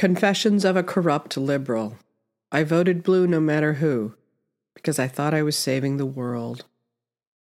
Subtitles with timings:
[0.00, 1.98] Confessions of a Corrupt Liberal.
[2.50, 4.14] I voted blue no matter who,
[4.72, 6.64] because I thought I was saving the world.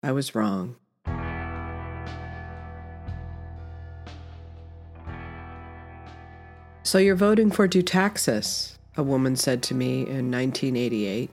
[0.04, 0.76] I was wrong.
[6.84, 11.32] So you're voting for Dutaxis, a woman said to me in 1988.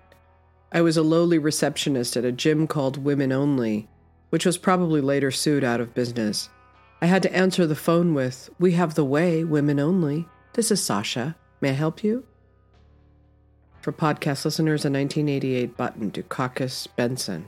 [0.73, 3.89] I was a lowly receptionist at a gym called Women Only,
[4.31, 6.49] which was probably later sued out of business.
[7.03, 10.27] I had to answer the phone with, We have the way, women only.
[10.55, 11.37] This is Sasha.
[11.61, 12.25] May I help you?
[13.83, 17.45] For podcast listeners, a 1988 button, Dukakis Bentsen.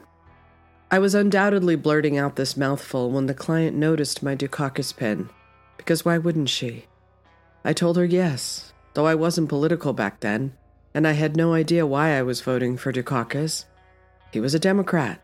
[0.89, 5.31] I was undoubtedly blurting out this mouthful when the client noticed my Dukakis pen,
[5.77, 6.85] because why wouldn't she?
[7.65, 10.57] I told her yes, though I wasn't political back then,
[10.95, 13.65] and I had no idea why I was voting for Dukakis.
[14.33, 15.21] He was a Democrat.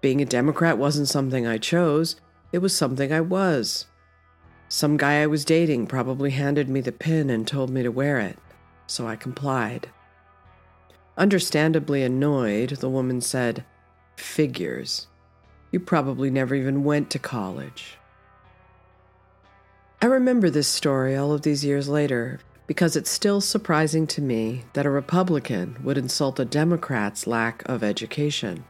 [0.00, 2.16] Being a Democrat wasn't something I chose,
[2.50, 3.84] it was something I was.
[4.72, 8.20] Some guy I was dating probably handed me the pin and told me to wear
[8.20, 8.38] it,
[8.86, 9.90] so I complied.
[11.18, 13.64] Understandably annoyed, the woman said,
[14.14, 15.08] Figures.
[15.72, 17.98] You probably never even went to college.
[20.00, 24.62] I remember this story all of these years later because it's still surprising to me
[24.74, 28.62] that a Republican would insult a Democrat's lack of education.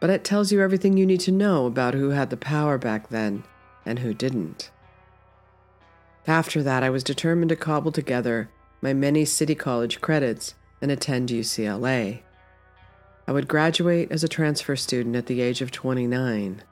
[0.00, 3.08] But it tells you everything you need to know about who had the power back
[3.08, 3.44] then
[3.86, 4.70] and who didn't.
[6.28, 8.50] After that, I was determined to cobble together
[8.82, 12.20] my many City College credits and attend UCLA.
[13.26, 16.62] I would graduate as a transfer student at the age of 29.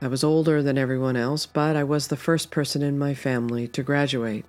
[0.00, 3.66] I was older than everyone else, but I was the first person in my family
[3.68, 4.44] to graduate.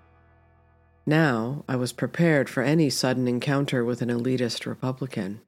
[1.03, 5.41] Now I was prepared for any sudden encounter with an elitist Republican.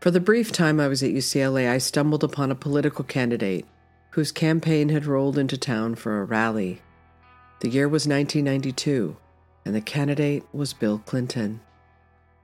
[0.00, 3.66] For the brief time I was at UCLA, I stumbled upon a political candidate
[4.14, 6.80] whose campaign had rolled into town for a rally.
[7.58, 9.16] The year was 1992,
[9.64, 11.58] and the candidate was Bill Clinton.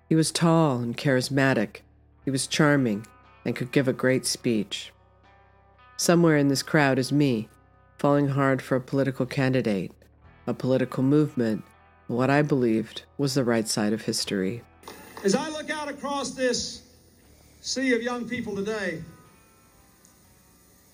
[0.08, 1.82] He was tall and charismatic,
[2.24, 3.06] he was charming,
[3.44, 4.92] and could give a great speech.
[5.97, 7.48] Somewhere in this crowd is me,
[7.98, 9.92] falling hard for a political candidate,
[10.48, 11.62] a political movement,
[12.09, 14.64] what I believed was the right side of history.
[15.22, 16.82] As I look out across this
[17.60, 19.04] sea of young people today,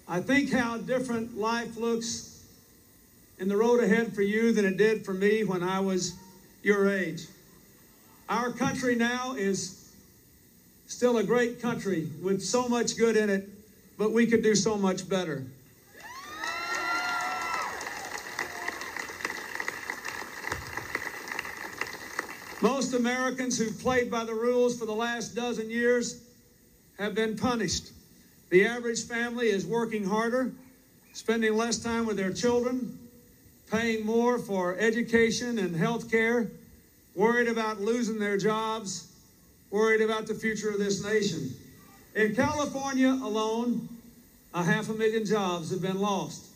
[0.08, 2.44] I think how different life looks
[3.38, 6.14] in the road ahead for you than it did for me when I was
[6.62, 7.26] your age.
[8.28, 9.92] Our country now is
[10.86, 13.48] still a great country with so much good in it,
[13.98, 15.44] but we could do so much better.
[22.62, 26.22] Most Americans who've played by the rules for the last dozen years
[26.98, 27.90] have been punished.
[28.50, 30.52] The average family is working harder,
[31.12, 32.98] spending less time with their children,
[33.70, 36.50] paying more for education and health care,
[37.14, 39.12] worried about losing their jobs,
[39.70, 41.50] worried about the future of this nation.
[42.14, 43.88] In California alone,
[44.54, 46.46] a half a million jobs have been lost.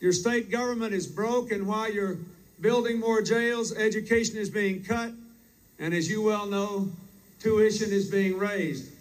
[0.00, 2.18] Your state government is broke, and while you're
[2.60, 5.12] building more jails, education is being cut,
[5.78, 6.90] and as you well know,
[7.38, 8.91] tuition is being raised.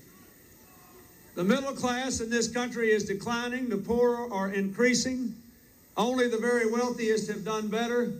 [1.35, 5.35] The middle class in this country is declining, the poor are increasing.
[5.95, 8.11] Only the very wealthiest have done better.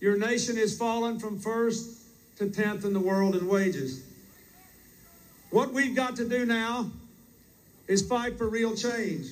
[0.00, 2.02] Your nation has fallen from first
[2.36, 4.02] to 10th in the world in wages.
[5.50, 6.90] What we've got to do now
[7.86, 9.26] is fight for real change.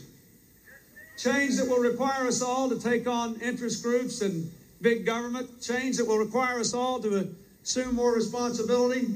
[1.18, 4.50] Change that will require us all to take on interest groups and
[4.80, 5.60] big government.
[5.60, 7.28] Change that will require us all to
[7.64, 9.08] assume more responsibility.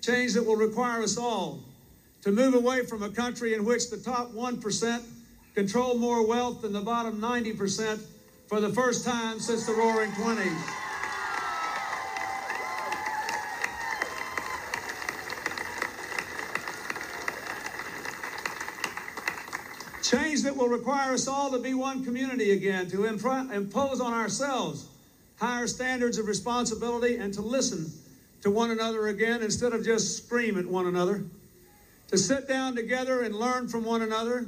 [0.00, 1.60] Change that will require us all
[2.22, 5.02] to move away from a country in which the top 1%
[5.54, 8.00] control more wealth than the bottom 90%
[8.46, 10.72] for the first time since the roaring 20s.
[20.02, 24.86] Change that will require us all to be one community again, to impose on ourselves
[25.40, 27.90] higher standards of responsibility and to listen
[28.42, 31.24] to one another again instead of just scream at one another
[32.12, 34.46] to sit down together and learn from one another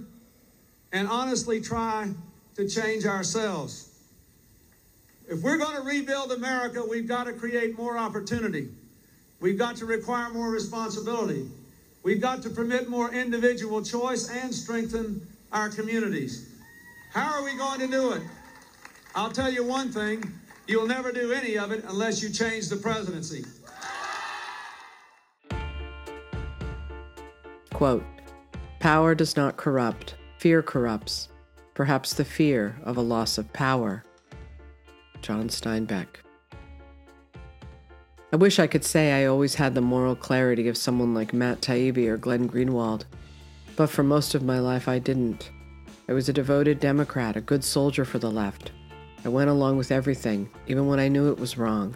[0.93, 2.12] and honestly try
[2.55, 3.88] to change ourselves.
[5.26, 8.69] If we're going to rebuild America, we've got to create more opportunity.
[9.40, 11.49] We've got to require more responsibility.
[12.02, 16.46] We've got to permit more individual choice and strengthen our communities.
[17.14, 18.22] How are we going to do it?
[19.14, 20.22] I'll tell you one thing
[20.66, 23.46] you'll never do any of it unless you change the presidency.
[27.85, 28.07] Quote,
[28.81, 31.29] Power does not corrupt, fear corrupts,
[31.75, 34.07] perhaps the fear of a loss of power.
[35.21, 36.07] John Steinbeck.
[38.33, 41.61] I wish I could say I always had the moral clarity of someone like Matt
[41.61, 43.05] Taibbi or Glenn Greenwald,
[43.77, 45.51] but for most of my life I didn't.
[46.09, 48.73] I was a devoted Democrat, a good soldier for the left.
[49.27, 51.95] I went along with everything, even when I knew it was wrong,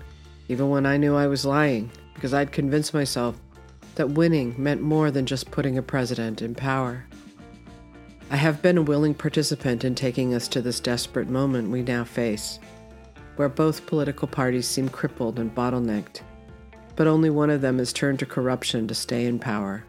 [0.51, 3.41] even when I knew I was lying, because I'd convinced myself
[3.99, 7.05] that winning meant more than just putting a president in power.
[8.31, 12.05] I have been a willing participant in taking us to this desperate moment we now
[12.05, 12.59] face,
[13.37, 16.21] where both political parties seem crippled and bottlenecked,
[16.95, 19.85] but only one of them has turned to corruption to stay in power.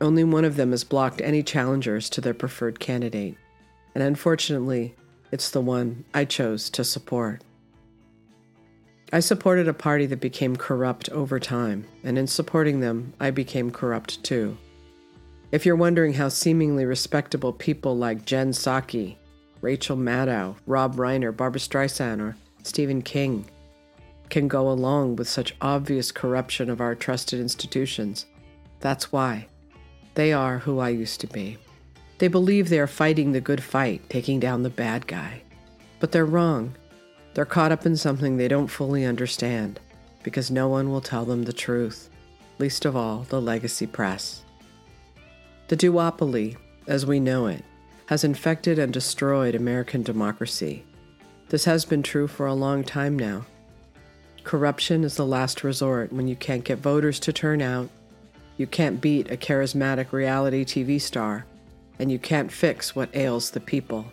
[0.00, 3.36] Only one of them has blocked any challengers to their preferred candidate,
[3.94, 4.94] and unfortunately,
[5.30, 7.42] it's the one I chose to support.
[9.14, 13.70] I supported a party that became corrupt over time, and in supporting them, I became
[13.70, 14.56] corrupt too.
[15.50, 19.16] If you're wondering how seemingly respectable people like Jen Psaki,
[19.60, 23.50] Rachel Maddow, Rob Reiner, Barbra Streisand, or Stephen King
[24.30, 28.24] can go along with such obvious corruption of our trusted institutions,
[28.80, 29.46] that's why.
[30.14, 31.58] They are who I used to be.
[32.16, 35.42] They believe they are fighting the good fight, taking down the bad guy.
[36.00, 36.74] But they're wrong.
[37.34, 39.80] They're caught up in something they don't fully understand
[40.22, 42.10] because no one will tell them the truth,
[42.58, 44.42] least of all the legacy press.
[45.68, 46.56] The duopoly,
[46.86, 47.64] as we know it,
[48.06, 50.84] has infected and destroyed American democracy.
[51.48, 53.46] This has been true for a long time now.
[54.44, 57.88] Corruption is the last resort when you can't get voters to turn out,
[58.56, 61.46] you can't beat a charismatic reality TV star,
[61.98, 64.04] and you can't fix what ails the people.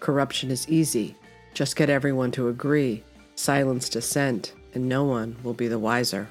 [0.00, 1.16] Corruption is easy.
[1.56, 3.02] Just get everyone to agree,
[3.34, 6.28] silence dissent, and no one will be the wiser.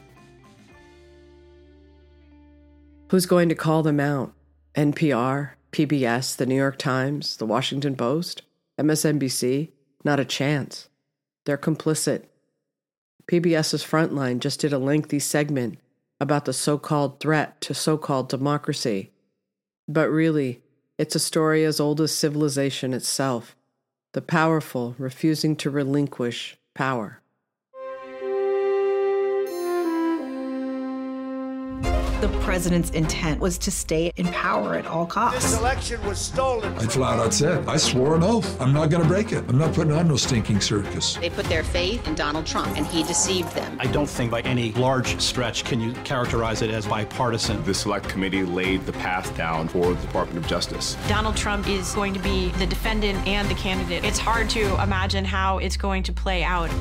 [3.10, 4.34] Who's going to call them out?
[4.76, 8.44] NPR, PBS, the New York Times, the Washington Post,
[8.80, 9.72] MSNBC,
[10.04, 10.90] not a chance.
[11.46, 12.26] They're complicit.
[13.26, 15.80] PBS's Frontline just did a lengthy segment
[16.20, 19.10] about the so called threat to so called democracy.
[19.88, 20.62] But really,
[21.00, 23.56] it's a story as old as civilization itself
[24.16, 27.20] the powerful refusing to relinquish power.
[32.28, 35.52] The president's intent was to stay in power at all costs.
[35.52, 36.74] This election was stolen.
[36.76, 38.60] I flat out said, I swore an oath.
[38.60, 39.44] I'm not going to break it.
[39.48, 41.18] I'm not putting on no stinking circus.
[41.18, 43.78] They put their faith in Donald Trump, and he deceived them.
[43.80, 47.64] I don't think by any large stretch can you characterize it as bipartisan.
[47.64, 50.98] The Select Committee laid the path down for the Department of Justice.
[51.08, 54.04] Donald Trump is going to be the defendant and the candidate.
[54.04, 56.72] It's hard to imagine how it's going to play out.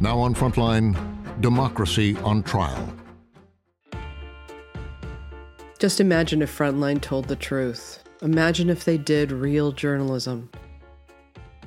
[0.00, 0.96] Now on Frontline,
[1.42, 2.90] democracy on trial.
[5.82, 8.04] Just imagine if Frontline told the truth.
[8.22, 10.48] Imagine if they did real journalism.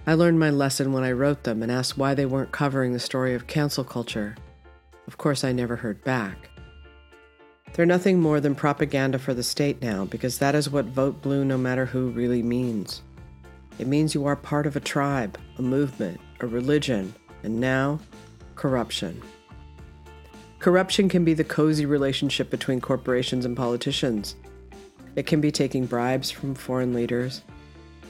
[0.07, 2.99] I learned my lesson when I wrote them and asked why they weren't covering the
[3.01, 4.37] story of cancel culture.
[5.05, 6.49] Of course, I never heard back.
[7.73, 11.43] They're nothing more than propaganda for the state now because that is what vote blue
[11.43, 13.01] no matter who really means.
[13.79, 17.13] It means you are part of a tribe, a movement, a religion,
[17.43, 17.99] and now,
[18.55, 19.21] corruption.
[20.65, 24.35] Corruption can be the cozy relationship between corporations and politicians.
[25.15, 27.43] It can be taking bribes from foreign leaders,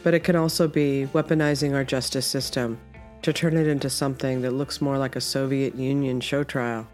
[0.03, 2.79] but it can also be weaponizing our justice system
[3.23, 6.87] to turn it into something that looks more like a Soviet Union show trial.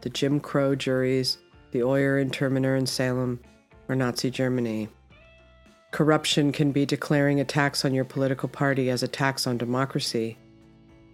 [0.00, 1.38] The Jim Crow juries,
[1.70, 3.38] the Oyer and Terminer in Salem,
[3.88, 4.88] or Nazi Germany.
[5.92, 10.36] Corruption can be declaring a tax on your political party as a tax on democracy.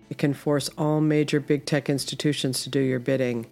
[0.08, 3.44] It can force all major big tech institutions to do your bidding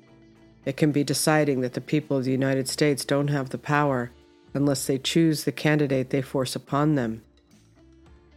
[0.65, 4.11] it can be deciding that the people of the United States don't have the power
[4.53, 7.23] unless they choose the candidate they force upon them.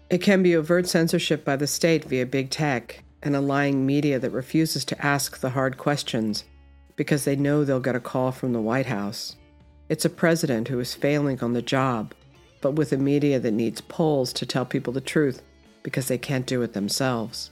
[0.10, 4.20] It can be overt censorship by the state via big tech and a lying media
[4.20, 6.46] that refuses to ask the hard questions
[6.96, 9.36] because they know they'll get a call from the White House.
[9.90, 12.14] It's a president who is failing on the job,
[12.62, 15.42] but with a media that needs polls to tell people the truth
[15.82, 17.50] because they can't do it themselves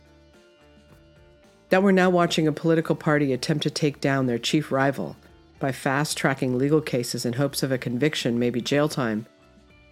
[1.71, 5.15] that we're now watching a political party attempt to take down their chief rival
[5.57, 9.25] by fast tracking legal cases in hopes of a conviction, maybe jail time,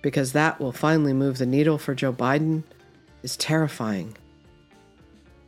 [0.02, 2.64] because that will finally move the needle for Joe Biden,
[3.24, 4.18] is terrifying.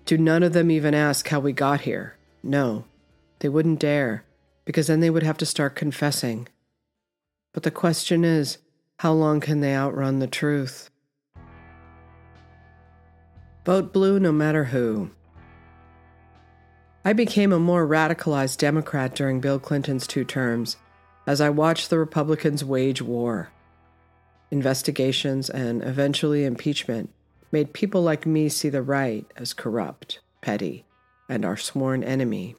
[0.05, 2.15] Do none of them even ask how we got here?
[2.41, 2.85] No,
[3.39, 4.23] they wouldn't dare,
[4.63, 6.47] because then they would have to start confessing.
[7.51, 8.57] But the question is
[8.99, 10.89] how long can they outrun the truth?
[13.65, 15.11] Vote blue no matter who.
[17.03, 20.77] I became a more radicalized Democrat during Bill Clinton's two terms
[21.25, 23.49] as I watched the Republicans wage war.
[24.51, 27.09] Investigations and eventually impeachment
[27.51, 30.19] made people like me see the right as corrupt.
[30.41, 30.85] petty,
[31.29, 32.55] and our sworn enemy.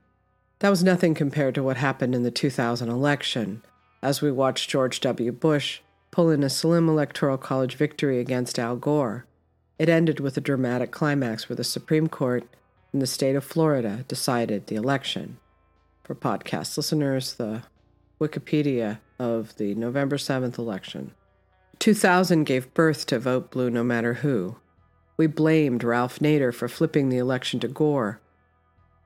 [0.61, 3.63] That was nothing compared to what happened in the 2000 election,
[4.03, 5.33] as we watched George W.
[5.33, 5.81] Bush
[6.11, 9.27] pull in a slim electoral college victory against Al Gore.
[9.79, 12.45] It ended with a dramatic climax where the Supreme Court
[12.93, 15.39] in the state of Florida decided the election.
[16.05, 17.63] For podcast listeners, the
[18.21, 21.13] Wikipedia of the November 7th election.
[21.79, 24.57] 2000 gave birth to Vote Blue No Matter Who.
[25.17, 28.21] We blamed Ralph Nader for flipping the election to Gore,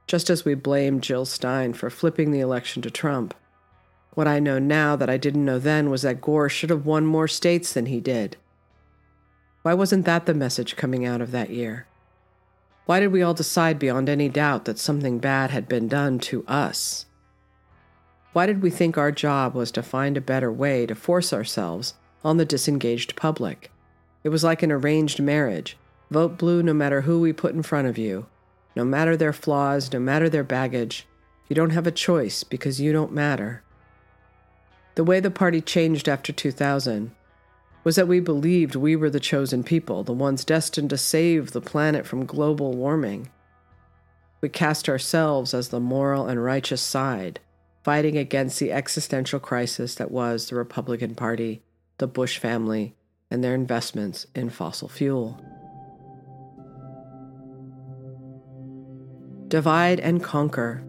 [0.06, 3.34] just as we blamed Jill Stein for flipping the election to Trump.
[4.14, 7.06] What I know now that I didn't know then was that Gore should have won
[7.06, 8.36] more states than he did.
[9.62, 11.86] Why wasn't that the message coming out of that year?
[12.86, 16.46] Why did we all decide beyond any doubt that something bad had been done to
[16.46, 17.06] us?
[18.32, 21.94] Why did we think our job was to find a better way to force ourselves
[22.24, 23.72] on the disengaged public?
[24.22, 25.76] It was like an arranged marriage.
[26.12, 28.26] Vote blue no matter who we put in front of you,
[28.76, 31.08] no matter their flaws, no matter their baggage.
[31.48, 33.64] You don't have a choice because you don't matter.
[34.94, 37.15] The way the party changed after 2000
[37.86, 41.60] was that we believed we were the chosen people, the ones destined to save the
[41.60, 43.30] planet from global warming.
[44.40, 47.38] We cast ourselves as the moral and righteous side,
[47.84, 51.62] fighting against the existential crisis that was the Republican Party,
[51.98, 52.96] the Bush family,
[53.30, 55.40] and their investments in fossil fuel.
[59.46, 60.82] Divide and conquer.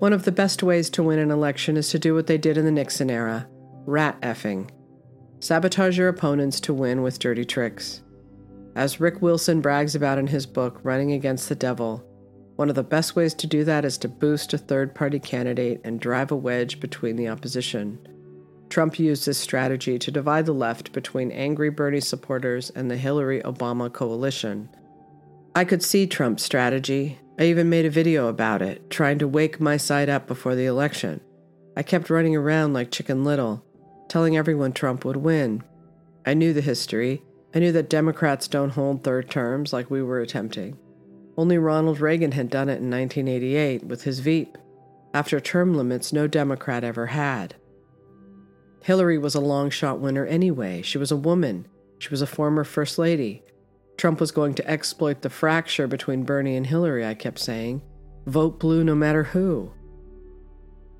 [0.00, 2.58] One of the best ways to win an election is to do what they did
[2.58, 3.46] in the Nixon era
[3.88, 4.68] rat effing.
[5.40, 8.02] Sabotage your opponents to win with dirty tricks.
[8.76, 12.04] As Rick Wilson brags about in his book, Running Against the Devil,
[12.56, 15.80] one of the best ways to do that is to boost a third party candidate
[15.84, 17.98] and drive a wedge between the opposition.
[18.68, 23.40] Trump used this strategy to divide the left between angry Bernie supporters and the Hillary
[23.40, 24.68] Obama coalition.
[25.54, 27.20] I could see Trump's strategy.
[27.38, 30.66] I even made a video about it, trying to wake my side up before the
[30.66, 31.22] election.
[31.74, 33.64] I kept running around like Chicken Little,
[34.08, 35.62] telling everyone Trump would win.
[36.26, 37.22] I knew the history.
[37.54, 40.78] I knew that Democrats don't hold third terms like we were attempting.
[41.36, 44.58] Only Ronald Reagan had done it in 1988 with his Veep,
[45.14, 47.54] after term limits no Democrat ever had.
[48.82, 50.82] Hillary was a long shot winner anyway.
[50.82, 51.66] She was a woman,
[51.98, 53.42] she was a former First Lady.
[53.96, 57.82] Trump was going to exploit the fracture between Bernie and Hillary, I kept saying.
[58.26, 59.72] Vote blue no matter who.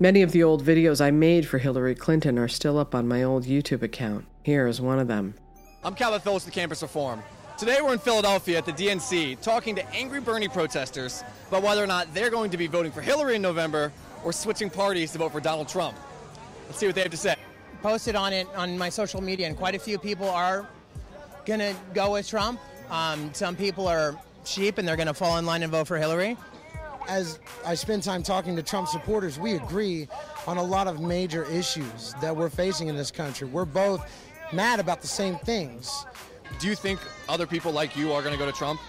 [0.01, 3.21] Many of the old videos I made for Hillary Clinton are still up on my
[3.21, 4.23] old YouTube account.
[4.43, 5.33] Here is one of them.
[5.83, 7.21] I'm Calvin Phillips with Campus Reform.
[7.57, 11.87] Today we're in Philadelphia at the DNC talking to angry Bernie protesters about whether or
[11.87, 13.91] not they're going to be voting for Hillary in November
[14.23, 15.97] or switching parties to vote for Donald Trump.
[16.67, 17.35] Let's see what they have to say.
[17.81, 20.65] Posted on it on my social media, and quite a few people are
[21.45, 22.61] going to go with Trump.
[22.89, 25.97] Um, some people are sheep and they're going to fall in line and vote for
[25.97, 26.37] Hillary.
[27.09, 30.07] As I spend time talking to Trump supporters, we agree
[30.45, 33.47] on a lot of major issues that we're facing in this country.
[33.47, 34.07] We're both
[34.53, 36.05] mad about the same things.
[36.59, 38.79] Do you think other people like you are going to go to Trump?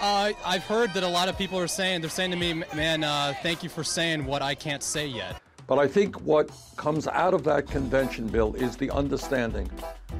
[0.00, 3.04] Uh, I've heard that a lot of people are saying, they're saying to me, man,
[3.04, 5.42] uh, thank you for saying what I can't say yet.
[5.66, 9.70] But I think what comes out of that convention bill is the understanding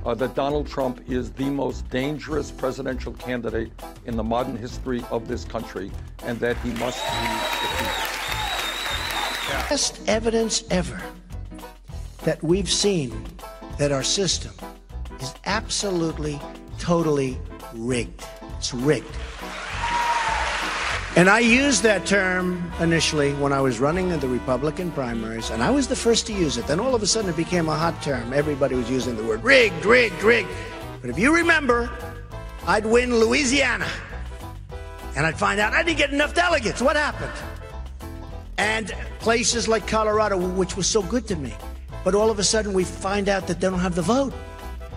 [0.05, 3.73] uh, that Donald Trump is the most dangerous presidential candidate
[4.07, 5.91] in the modern history of this country
[6.25, 7.11] and that he must be
[7.61, 8.11] defeated.
[9.69, 11.01] Best evidence ever
[12.25, 13.25] that we've seen
[13.79, 14.53] that our system
[15.21, 16.41] is absolutely,
[16.79, 17.39] totally
[17.75, 18.25] rigged.
[18.59, 19.17] It's rigged.
[21.21, 25.63] And I used that term initially when I was running in the Republican primaries, and
[25.63, 26.67] I was the first to use it.
[26.67, 28.33] Then all of a sudden it became a hot term.
[28.33, 30.49] Everybody was using the word rigged, rigged, rigged.
[31.03, 31.91] But if you remember,
[32.67, 33.87] I'd win Louisiana,
[35.15, 36.81] and I'd find out I didn't get enough delegates.
[36.81, 37.35] What happened?
[38.57, 41.53] And places like Colorado, which was so good to me.
[42.03, 44.33] But all of a sudden we find out that they don't have the vote.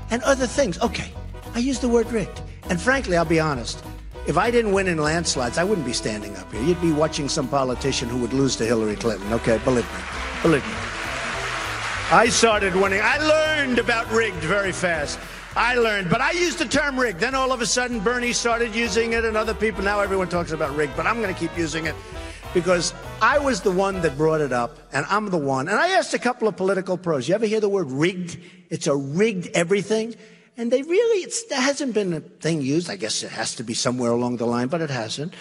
[0.10, 0.80] And other things.
[0.80, 1.12] Okay,
[1.53, 2.39] I used the word rigged.
[2.70, 3.84] And frankly, I'll be honest.
[4.25, 6.63] If I didn't win in landslides, I wouldn't be standing up here.
[6.63, 9.34] You'd be watching some politician who would lose to Hillary Clinton.
[9.34, 10.00] Okay, believe me.
[10.42, 10.74] Believe me.
[12.10, 13.01] I started winning.
[13.03, 15.20] I learned about rigged very fast.
[15.56, 17.20] I learned, but I used the term rigged.
[17.20, 19.84] Then all of a sudden, Bernie started using it, and other people.
[19.84, 21.96] Now everyone talks about rigged, but I'm going to keep using it
[22.53, 25.68] because I was the one that brought it up, and I'm the one.
[25.68, 28.38] And I asked a couple of political pros, you ever hear the word rigged?
[28.70, 30.15] It's a rigged everything.
[30.58, 32.90] And they really, it's, hasn't been a thing used.
[32.90, 35.34] I guess it has to be somewhere along the line, but it hasn't.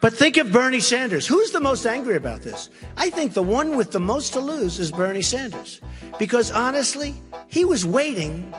[0.00, 1.26] But think of Bernie Sanders.
[1.26, 2.68] Who's the most angry about this?
[2.96, 5.80] I think the one with the most to lose is Bernie Sanders.
[6.18, 7.14] Because honestly,
[7.48, 8.52] he was waiting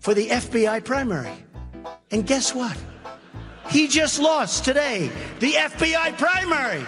[0.00, 1.32] for the FBI primary.
[2.10, 2.76] And guess what?
[3.68, 5.10] He just lost today
[5.40, 6.84] the FBI primary.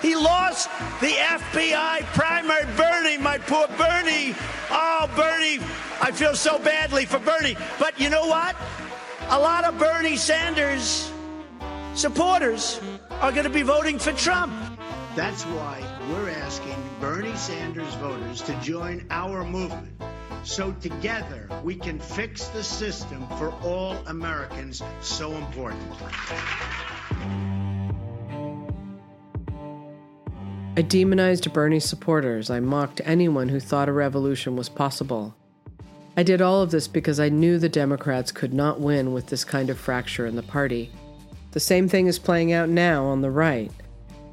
[0.00, 0.68] He lost
[1.00, 2.64] the FBI primary.
[2.76, 4.34] Bernie, my poor Bernie.
[4.70, 5.60] Oh, Bernie,
[6.04, 7.56] I feel so badly for Bernie.
[7.78, 8.56] But you know what?
[9.28, 11.12] A lot of Bernie Sanders
[11.94, 12.80] supporters
[13.20, 14.52] are going to be voting for Trump.
[15.14, 15.80] That's why
[16.10, 19.92] we're asking Bernie Sanders voters to join our movement.
[20.42, 25.82] So together we can fix the system for all Americans so important.
[30.76, 32.50] I demonized Bernie's supporters.
[32.50, 35.36] I mocked anyone who thought a revolution was possible.
[36.14, 39.44] I did all of this because I knew the Democrats could not win with this
[39.44, 40.90] kind of fracture in the party.
[41.52, 43.70] The same thing is playing out now on the right.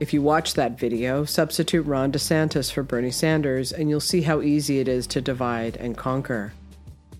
[0.01, 4.41] If you watch that video, substitute Ron DeSantis for Bernie Sanders, and you'll see how
[4.41, 6.51] easy it is to divide and conquer.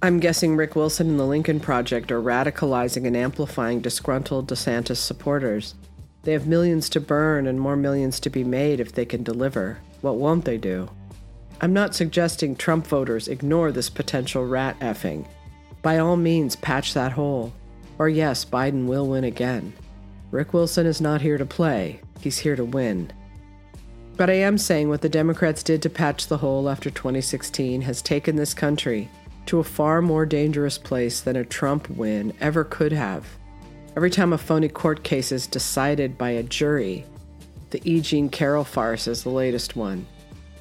[0.02, 5.76] I'm guessing Rick Wilson and the Lincoln Project are radicalizing and amplifying disgruntled DeSantis supporters.
[6.24, 9.80] They have millions to burn and more millions to be made if they can deliver.
[10.02, 10.90] What won't they do?
[11.62, 15.28] I'm not suggesting Trump voters ignore this potential rat effing.
[15.82, 17.54] By all means, patch that hole.
[17.98, 19.74] Or yes, Biden will win again.
[20.32, 23.12] Rick Wilson is not here to play, he's here to win.
[24.16, 28.02] But I am saying what the Democrats did to patch the hole after 2016 has
[28.02, 29.10] taken this country
[29.48, 33.26] to a far more dangerous place than a Trump win ever could have.
[33.98, 37.06] Every time a phony court case is decided by a jury,
[37.72, 38.00] the E.
[38.00, 40.06] Jean Carroll farce is the latest one.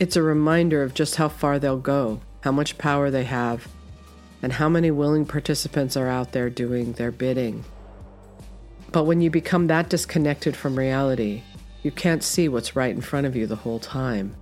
[0.00, 3.66] It's a reminder of just how far they'll go, how much power they have,
[4.40, 7.64] and how many willing participants are out there doing their bidding.
[8.92, 11.42] But when you become that disconnected from reality,
[11.82, 14.36] you can't see what's right in front of you the whole time.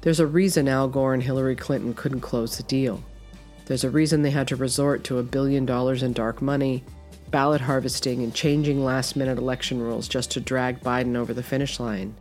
[0.00, 3.04] There's a reason Al Gore and Hillary Clinton couldn't close the deal.
[3.66, 6.82] There's a reason they had to resort to a billion dollars in dark money,
[7.30, 11.78] ballot harvesting, and changing last minute election rules just to drag Biden over the finish
[11.78, 12.14] line.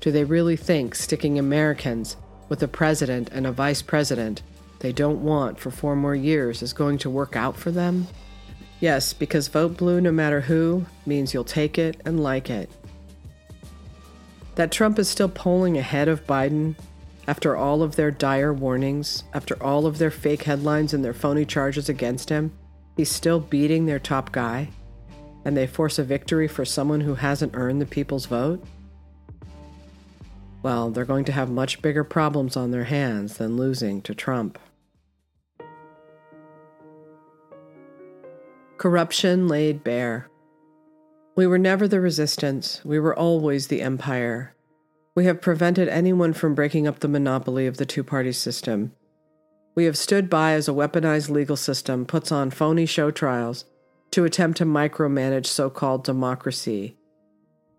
[0.00, 2.16] Do they really think sticking Americans
[2.48, 4.42] with a president and a vice president
[4.80, 8.06] they don't want for four more years is going to work out for them?
[8.80, 12.70] Yes, because vote blue no matter who means you'll take it and like it.
[14.56, 16.76] That Trump is still polling ahead of Biden
[17.28, 21.44] after all of their dire warnings, after all of their fake headlines and their phony
[21.44, 22.52] charges against him,
[22.96, 24.68] he's still beating their top guy,
[25.44, 28.64] and they force a victory for someone who hasn't earned the people's vote?
[30.66, 34.58] Well, they're going to have much bigger problems on their hands than losing to Trump.
[38.76, 40.28] Corruption laid bare.
[41.36, 44.56] We were never the resistance, we were always the empire.
[45.14, 48.90] We have prevented anyone from breaking up the monopoly of the two party system.
[49.76, 53.66] We have stood by as a weaponized legal system puts on phony show trials
[54.10, 56.96] to attempt to micromanage so called democracy.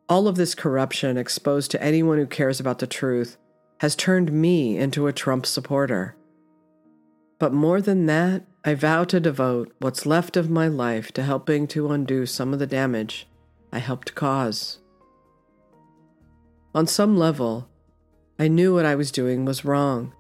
[0.09, 3.37] All of this corruption exposed to anyone who cares about the truth
[3.81, 6.15] has turned me into a Trump supporter.
[7.39, 11.67] But more than that, I vow to devote what's left of my life to helping
[11.67, 13.27] to undo some of the damage
[13.71, 14.79] I helped cause.
[16.73, 17.67] On some level,
[18.39, 20.13] I knew what I was doing was wrong,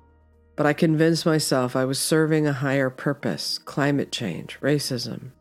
[0.57, 5.31] but I convinced myself I was serving a higher purpose climate change, racism.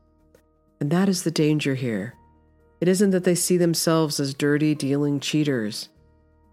[0.80, 2.14] And that is the danger here.
[2.80, 5.88] It isn't that they see themselves as dirty, dealing cheaters.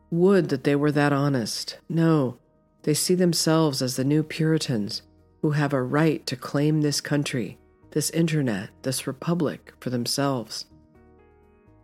[0.10, 1.80] Would that they were that honest.
[1.90, 2.38] No,
[2.84, 5.02] they see themselves as the new Puritans
[5.42, 7.58] who have a right to claim this country,
[7.92, 10.66] this internet, this republic for themselves.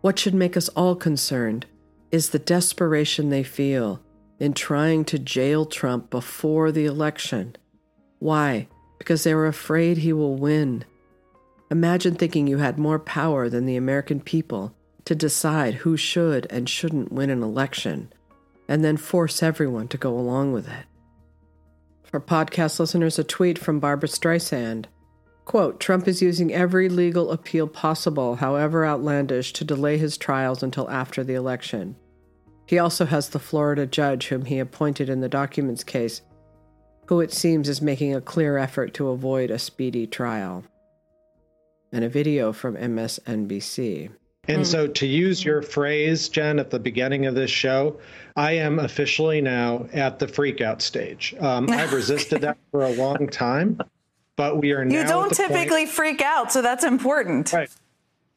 [0.02, 1.66] What should make us all concerned
[2.12, 4.02] is the desperation they feel
[4.40, 7.56] in trying to jail Trump before the election.
[8.20, 8.68] Why?
[8.98, 10.86] Because they are afraid he will win.
[11.72, 16.68] Imagine thinking you had more power than the American people to decide who should and
[16.68, 18.12] shouldn't win an election,
[18.68, 20.86] and then force everyone to go along with it.
[22.04, 24.86] For podcast listeners, a tweet from Barbra Streisand.
[25.46, 30.90] Quote, Trump is using every legal appeal possible, however outlandish, to delay his trials until
[30.90, 31.96] after the election.
[32.66, 36.22] He also has the Florida judge whom he appointed in the documents case,
[37.08, 40.64] who it seems is making a clear effort to avoid a speedy trial.
[41.92, 44.12] And a video from MSNBC.
[44.48, 48.00] And so, to use your phrase, Jen, at the beginning of this show,
[48.36, 51.36] I am officially now at the freakout stage.
[51.40, 53.80] Um, I've resisted that for a long time,
[54.36, 55.02] but we are now.
[55.02, 55.90] You don't typically point...
[55.90, 57.54] freak out, so that's important.
[57.54, 57.70] Right.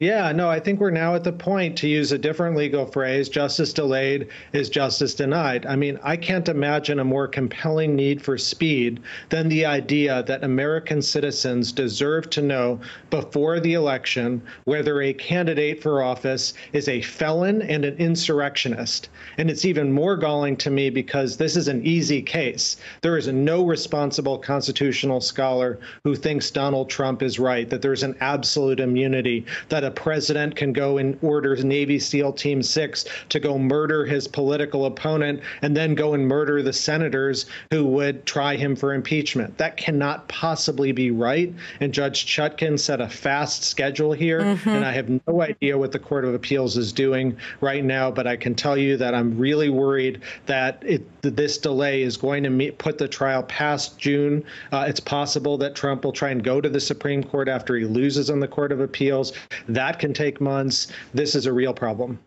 [0.02, 3.28] Yeah, no, I think we're now at the point to use a different legal phrase
[3.28, 5.64] justice delayed is justice denied.
[5.64, 10.42] I mean, I can't imagine a more compelling need for speed than the idea that
[10.42, 17.02] American citizens deserve to know before the election whether a candidate for office is a
[17.02, 19.08] felon and an insurrectionist.
[19.38, 22.76] And it's even more galling to me because this is an easy case.
[23.02, 28.16] There is no responsible constitutional scholar who thinks Donald Trump is right, that there's an
[28.18, 33.58] absolute immunity, that a president can go and order Navy SEAL Team 6 to go
[33.58, 38.74] murder his political opponent and then go and murder the senators who would try him
[38.74, 39.56] for impeachment.
[39.58, 41.52] That cannot possibly be right.
[41.80, 44.40] And Judge Chutkan set a fast schedule here.
[44.40, 44.68] Mm-hmm.
[44.68, 48.26] And I have no idea what the Court of Appeals is doing right now, but
[48.26, 52.50] I can tell you that I'm really worried that it, this delay is going to
[52.50, 54.44] meet, put the trial past June.
[54.72, 57.84] Uh, it's possible that Trump will try and go to the Supreme Court after he
[57.84, 59.32] loses on the Court of Appeals.
[59.68, 60.86] That can take months.
[61.12, 62.20] This is a real problem.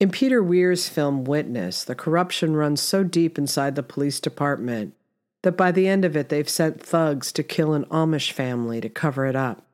[0.00, 4.94] In Peter Weir's film Witness, the corruption runs so deep inside the police department
[5.42, 8.88] that by the end of it, they've sent thugs to kill an Amish family to
[8.88, 9.64] cover it up.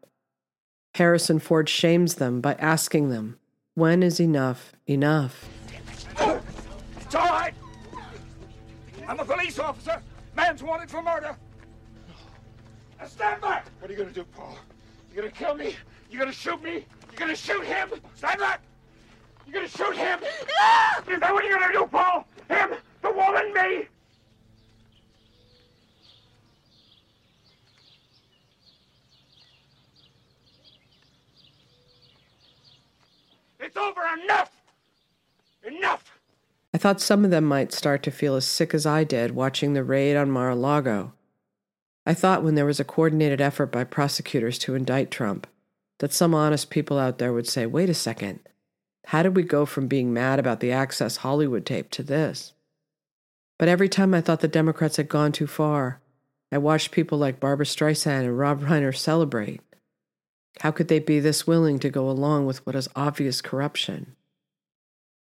[0.94, 3.38] Harrison Ford shames them by asking them,
[3.74, 5.48] When is enough enough?
[6.18, 7.54] It's all right.
[9.08, 10.02] I'm a police officer.
[10.36, 11.36] Man's wanted for murder.
[13.00, 13.66] Now stand back.
[13.80, 14.56] What are you gonna do, Paul?
[15.10, 15.74] You gonna kill me?
[16.10, 16.84] You're gonna shoot me?
[17.12, 17.90] You gonna shoot him?
[18.14, 18.62] Stand back!
[19.46, 20.20] You gonna shoot him?
[20.20, 21.12] No!
[21.14, 22.27] Is that what you're gonna do, Paul?
[22.48, 22.70] Him?
[23.03, 23.53] The woman?
[23.55, 23.87] Me?
[33.61, 34.01] It's over.
[34.25, 34.51] Enough!
[35.64, 36.18] Enough!
[36.75, 39.75] I thought some of them might start to feel as sick as I did watching
[39.75, 41.12] the raid on Mar a Lago.
[42.07, 45.46] I thought when there was a coordinated effort by prosecutors to indict Trump,
[46.02, 48.40] that some honest people out there would say, wait a second,
[49.06, 52.54] how did we go from being mad about the Access Hollywood tape to this?
[53.56, 56.00] But every time I thought the Democrats had gone too far,
[56.50, 59.60] I watched people like Barbra Streisand and Rob Reiner celebrate.
[60.58, 64.16] How could they be this willing to go along with what is obvious corruption?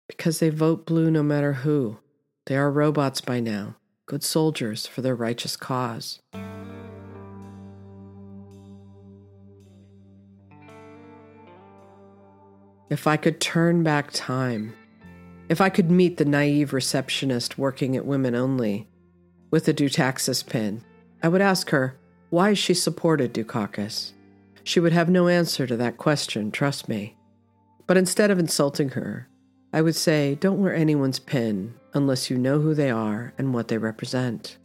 [0.09, 2.01] Because they vote blue no matter who.
[2.45, 6.21] They are robots by now, good soldiers for their righteous cause.
[12.89, 14.73] If I could turn back time,
[15.49, 18.87] if I could meet the naive receptionist working at Women Only
[19.51, 20.83] with a Dutaxis pin,
[21.21, 21.99] I would ask her
[22.31, 24.13] why she supported Dukakis.
[24.63, 27.17] She would have no answer to that question, trust me.
[27.89, 29.29] But instead of insulting her,
[29.73, 33.67] I would say, don't wear anyone's pin unless you know who they are and what
[33.67, 34.59] they represent.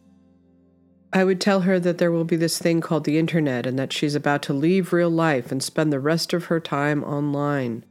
[1.12, 3.92] I would tell her that there will be this thing called the internet and that
[3.92, 7.84] she's about to leave real life and spend the rest of her time online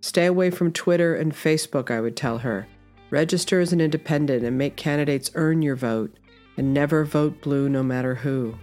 [0.00, 2.66] Stay away from Twitter and Facebook, I would tell her.
[3.10, 6.16] Register as an independent and make candidates earn your vote,
[6.56, 8.54] and never vote blue no matter who.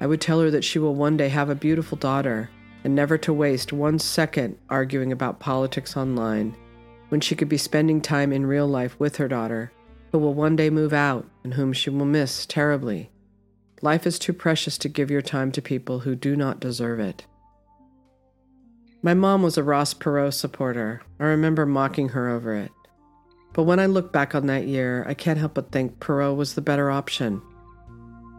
[0.00, 2.50] I would tell her that she will one day have a beautiful daughter,
[2.84, 6.56] and never to waste one second arguing about politics online,
[7.08, 9.72] when she could be spending time in real life with her daughter,
[10.10, 13.10] who will one day move out and whom she will miss terribly.
[13.82, 17.26] Life is too precious to give your time to people who do not deserve it.
[19.04, 21.02] My mom was a Ross Perot supporter.
[21.18, 22.70] I remember mocking her over it.
[23.52, 26.54] But when I look back on that year, I can't help but think Perot was
[26.54, 27.42] the better option.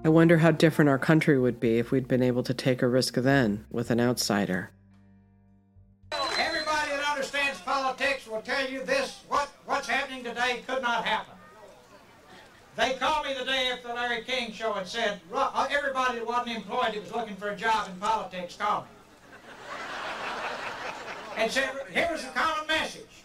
[0.06, 2.88] I wonder how different our country would be if we'd been able to take a
[2.88, 4.72] risk then with an outsider.
[6.14, 11.36] Everybody that understands politics will tell you this what, what's happening today could not happen.
[12.78, 16.26] They called me the day after the Larry King show and said, uh, everybody that
[16.26, 18.90] wasn't employed that was looking for a job in politics called me
[21.38, 23.24] and said, here's a common message.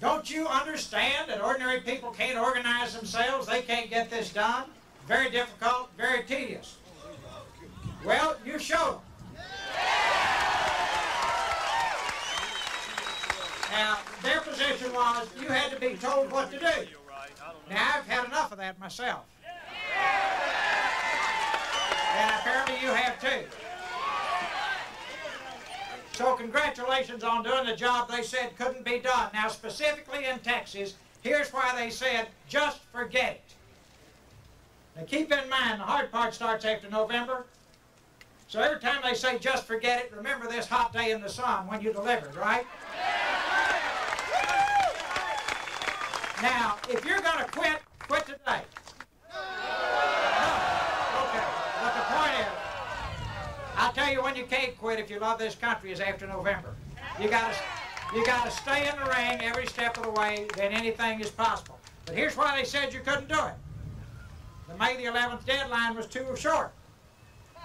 [0.00, 3.46] Don't you understand that ordinary people can't organize themselves?
[3.46, 4.64] They can't get this done?
[5.06, 6.76] Very difficult, very tedious.
[8.04, 9.00] Well, you showed
[13.74, 16.86] Now, their position was you had to be told what to do.
[17.68, 19.24] Now, I've had enough of that myself.
[22.16, 23.48] And apparently you have too.
[26.14, 29.30] So congratulations on doing the job they said couldn't be done.
[29.34, 33.54] Now, specifically in Texas, here's why they said, just forget it.
[34.96, 37.46] Now, keep in mind, the hard part starts after November.
[38.46, 41.66] So every time they say, just forget it, remember this hot day in the sun
[41.66, 42.64] when you delivered, right?
[46.40, 48.62] Now, if you're going to quit, quit today.
[53.76, 56.74] I'll tell you when you can't quit if you love this country is after November.
[57.20, 57.54] you gotta
[58.14, 61.78] you gotta stay in the ring every step of the way, then anything is possible.
[62.06, 63.54] But here's why they said you couldn't do it.
[64.68, 66.72] The May the 11th deadline was too short.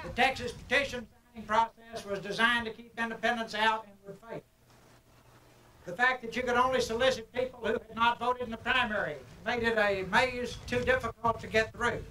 [0.03, 4.43] The Texas petition signing process was designed to keep independents out in good faith.
[5.85, 9.15] The fact that you could only solicit people who had not voted in the primary
[9.45, 12.03] made it a maze too difficult to get through.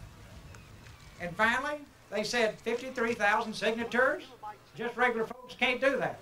[1.21, 1.79] And finally,
[2.11, 4.25] they said 53,000 signatures?
[4.77, 6.21] Just regular folks can't do that.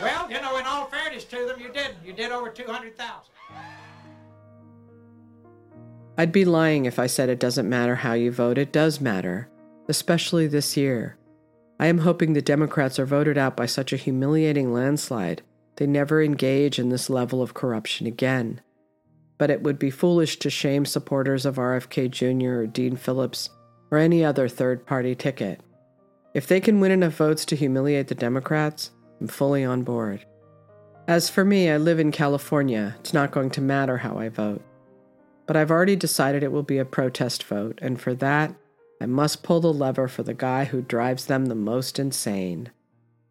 [0.00, 1.96] Well, you know, in all fairness to them, you didn't.
[2.04, 3.32] You did over 200,000.
[6.16, 8.58] I'd be lying if I said it doesn't matter how you vote.
[8.58, 9.48] It does matter,
[9.88, 11.16] especially this year.
[11.80, 15.42] I am hoping the Democrats are voted out by such a humiliating landslide
[15.78, 18.60] they never engage in this level of corruption again.
[19.38, 22.62] But it would be foolish to shame supporters of RFK Jr.
[22.62, 23.50] or Dean Phillips
[23.90, 25.60] or any other third party ticket.
[26.34, 30.24] If they can win enough votes to humiliate the Democrats, I'm fully on board.
[31.06, 32.96] As for me, I live in California.
[33.00, 34.62] It's not going to matter how I vote.
[35.46, 38.54] But I've already decided it will be a protest vote, and for that,
[39.00, 42.70] I must pull the lever for the guy who drives them the most insane.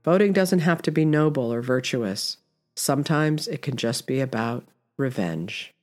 [0.03, 2.37] Voting doesn't have to be noble or virtuous.
[2.75, 4.65] Sometimes it can just be about
[4.97, 5.73] revenge.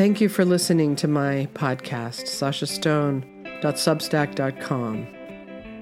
[0.00, 5.06] Thank you for listening to my podcast, sashastone.substack.com.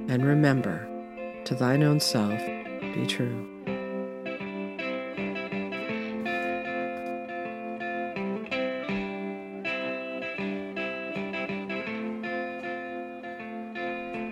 [0.09, 0.89] And remember,
[1.45, 2.41] to thine own self,
[2.81, 3.47] be true.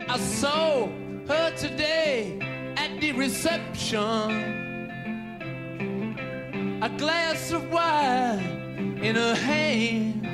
[0.09, 0.89] I saw
[1.29, 2.37] her today
[2.77, 4.01] at the reception.
[6.83, 8.56] A glass of wine
[9.03, 10.27] in her hand.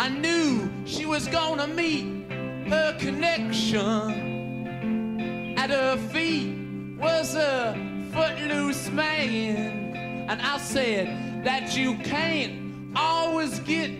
[0.00, 2.06] I knew she was gonna meet
[2.68, 4.34] her connection.
[5.56, 6.56] At her feet
[6.98, 7.74] was a
[8.12, 10.26] footloose man.
[10.28, 13.90] And I said that you can't always get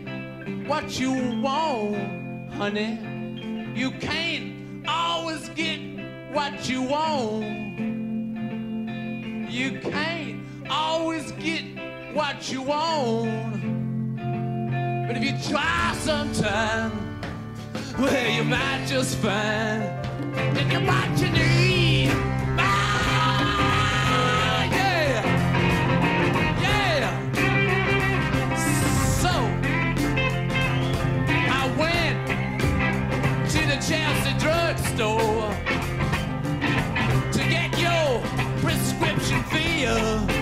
[0.66, 2.98] what you want, honey.
[3.74, 5.80] You can't always get
[6.32, 7.44] what you want.
[9.50, 10.40] You can't
[10.70, 11.73] always get
[12.14, 13.60] what you want.
[15.08, 17.20] But if you try sometime,
[17.98, 19.82] well, you might just find
[20.54, 22.10] that you're what you need.
[22.56, 23.44] Ah,
[24.70, 25.24] yeah.
[26.62, 27.10] Yeah.
[29.20, 29.32] So,
[31.50, 32.18] I went
[33.50, 35.50] to the Chelsea drugstore
[37.32, 38.22] to get your
[38.62, 40.33] prescription filled.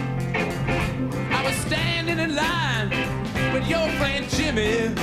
[2.22, 2.88] In line
[3.52, 4.94] with your friend Jimmy.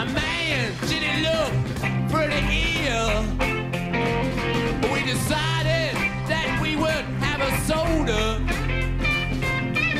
[0.00, 1.52] A man, did he look
[2.08, 2.42] pretty
[2.88, 3.22] ill?
[4.90, 5.92] We decided
[6.32, 8.40] that we would have a soda.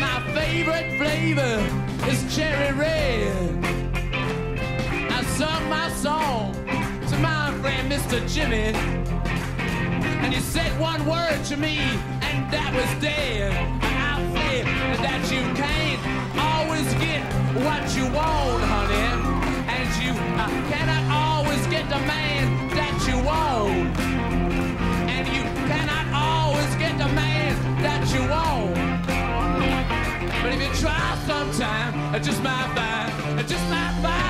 [0.01, 1.59] My favorite flavor
[2.09, 3.65] is cherry red.
[5.13, 6.55] I sung my song
[7.11, 8.27] to my friend Mr.
[8.27, 8.73] Jimmy.
[10.25, 11.77] And he said one word to me,
[12.23, 13.92] and that was dead.
[14.61, 16.01] And that you can't
[16.37, 17.25] always get
[17.65, 19.09] what you want, honey.
[19.65, 23.97] And you uh, cannot always get the man that you want.
[25.09, 28.77] And you cannot always get the man that you want.
[30.43, 34.22] But if you try sometime, it just might find, it just might find,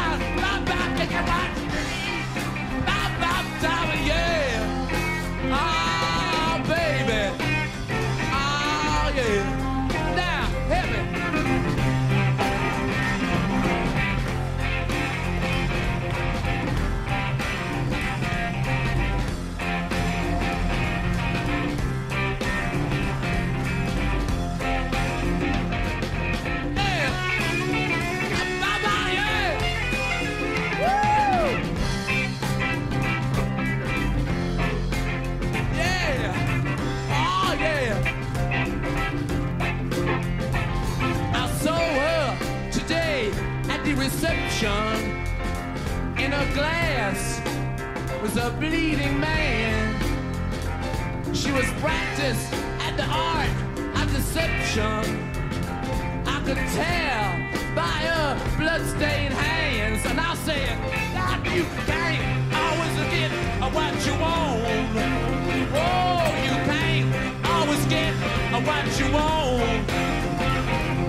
[68.83, 69.91] what you want.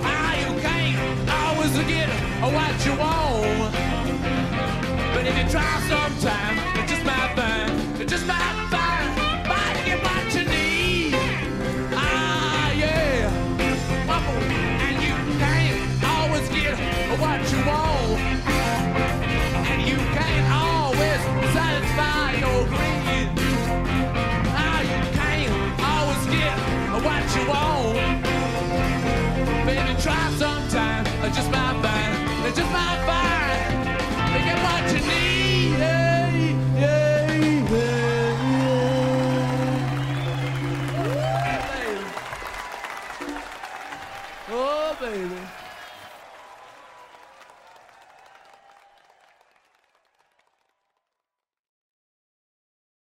[0.04, 2.08] Ah, you can't always get
[2.40, 3.74] what you want.
[5.14, 6.03] But if you try so